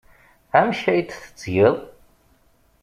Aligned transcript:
Amek 0.57 0.81
ay 0.93 1.01
t-tettgeḍ? 1.03 1.75